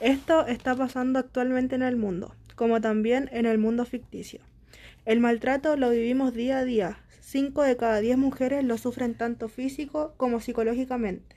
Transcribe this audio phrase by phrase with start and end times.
[0.00, 4.40] Esto está pasando actualmente en el mundo, como también en el mundo ficticio.
[5.04, 6.98] El maltrato lo vivimos día a día.
[7.20, 11.36] Cinco de cada diez mujeres lo sufren tanto físico como psicológicamente,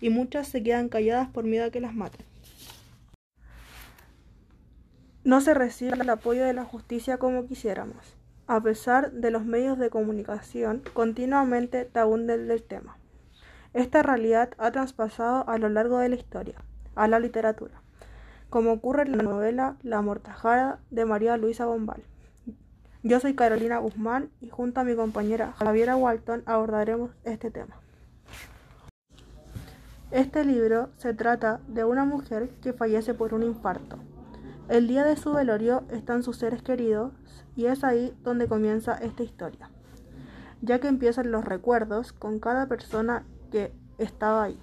[0.00, 2.24] y muchas se quedan calladas por miedo a que las maten.
[5.22, 9.78] No se recibe el apoyo de la justicia como quisiéramos, a pesar de los medios
[9.78, 12.96] de comunicación continuamente tabunden del tema.
[13.74, 16.56] Esta realidad ha traspasado a lo largo de la historia,
[16.94, 17.82] a la literatura,
[18.50, 22.02] como ocurre en la novela La Mortajada de María Luisa Bombal.
[23.04, 27.76] Yo soy Carolina Guzmán y junto a mi compañera Javiera Walton abordaremos este tema.
[30.10, 33.96] Este libro se trata de una mujer que fallece por un infarto.
[34.68, 37.12] El día de su velorio están sus seres queridos
[37.54, 39.70] y es ahí donde comienza esta historia,
[40.60, 44.58] ya que empiezan los recuerdos con cada persona que estaba ahí.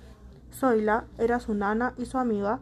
[0.53, 2.59] Zoila era su nana y su amiga.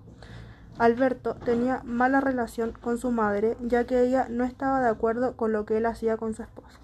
[0.77, 5.53] Alberto tenía mala relación con su madre, ya que ella no estaba de acuerdo con
[5.53, 6.79] lo que él hacía con su esposa.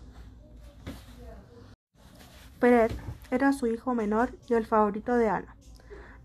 [2.59, 2.93] Peret
[3.31, 5.55] era su hijo menor y el favorito de Ana.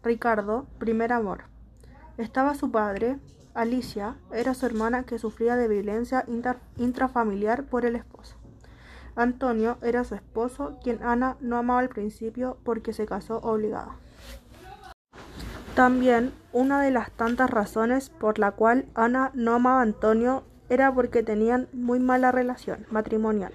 [0.02, 1.44] Ricardo, primer amor.
[2.18, 3.18] Estaba su padre,
[3.54, 6.24] Alicia era su hermana que sufría de violencia
[6.76, 8.36] intrafamiliar por el esposo.
[9.16, 13.96] Antonio era su esposo, quien Ana no amaba al principio porque se casó obligada.
[15.76, 20.90] También una de las tantas razones por la cual Ana no amaba a Antonio era
[20.90, 23.52] porque tenían muy mala relación matrimonial.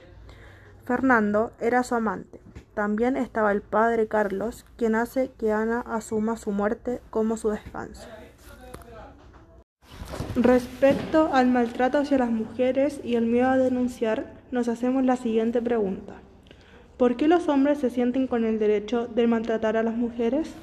[0.86, 2.40] Fernando era su amante.
[2.76, 8.08] También estaba el padre Carlos, quien hace que Ana asuma su muerte como su descanso.
[10.36, 15.60] Respecto al maltrato hacia las mujeres y el miedo a denunciar, nos hacemos la siguiente
[15.60, 16.14] pregunta.
[16.98, 20.54] ¿Por qué los hombres se sienten con el derecho de maltratar a las mujeres?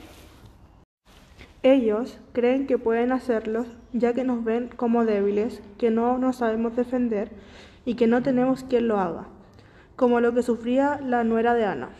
[1.62, 6.76] Ellos creen que pueden hacerlo ya que nos ven como débiles, que no nos sabemos
[6.76, 7.30] defender
[7.84, 9.26] y que no tenemos quien lo haga,
[9.96, 11.90] como lo que sufría la nuera de Ana,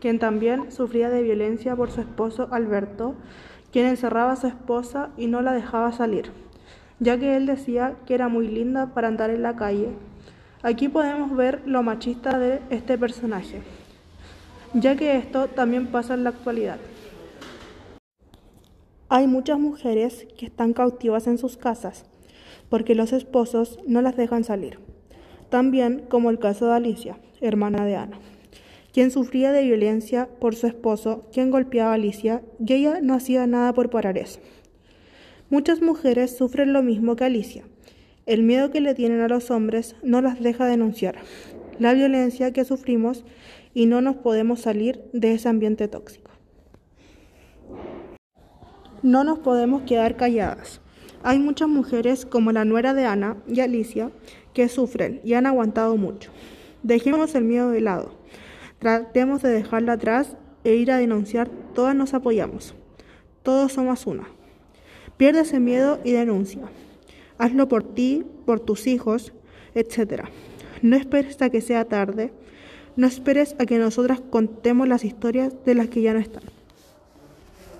[0.00, 3.14] quien también sufría de violencia por su esposo Alberto,
[3.72, 6.30] quien encerraba a su esposa y no la dejaba salir
[7.02, 9.88] ya que él decía que era muy linda para andar en la calle.
[10.62, 13.60] Aquí podemos ver lo machista de este personaje,
[14.72, 16.78] ya que esto también pasa en la actualidad.
[19.14, 22.06] Hay muchas mujeres que están cautivas en sus casas
[22.70, 24.78] porque los esposos no las dejan salir.
[25.50, 28.18] También como el caso de Alicia, hermana de Ana,
[28.90, 33.46] quien sufría de violencia por su esposo, quien golpeaba a Alicia y ella no hacía
[33.46, 34.40] nada por parar eso.
[35.50, 37.64] Muchas mujeres sufren lo mismo que Alicia.
[38.24, 41.16] El miedo que le tienen a los hombres no las deja denunciar.
[41.78, 43.26] La violencia que sufrimos
[43.74, 46.31] y no nos podemos salir de ese ambiente tóxico.
[49.02, 50.80] No nos podemos quedar calladas.
[51.24, 54.12] Hay muchas mujeres como la nuera de Ana y Alicia
[54.54, 56.30] que sufren y han aguantado mucho.
[56.84, 58.14] Dejemos el miedo de lado.
[58.78, 61.48] Tratemos de dejarlo atrás e ir a denunciar.
[61.74, 62.76] Todas nos apoyamos.
[63.42, 64.28] Todos somos una.
[65.16, 66.62] Pierde ese miedo y denuncia.
[67.38, 69.32] Hazlo por ti, por tus hijos,
[69.74, 70.26] etc.
[70.80, 72.32] No esperes a que sea tarde.
[72.94, 76.44] No esperes a que nosotras contemos las historias de las que ya no están.